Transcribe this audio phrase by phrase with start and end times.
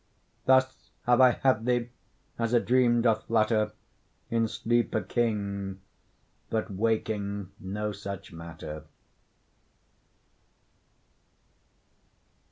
[0.45, 1.89] Thus have I had thee,
[2.39, 3.71] as a dream doth flatter,
[4.31, 5.79] In sleep a king,
[6.49, 8.85] but waking no such matter.